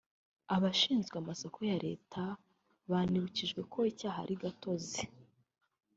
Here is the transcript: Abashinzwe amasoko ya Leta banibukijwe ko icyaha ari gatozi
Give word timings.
Abashinzwe 0.55 1.15
amasoko 1.21 1.59
ya 1.69 1.77
Leta 1.85 2.21
banibukijwe 2.89 3.61
ko 3.71 3.79
icyaha 3.91 4.19
ari 4.25 4.35
gatozi 4.43 5.01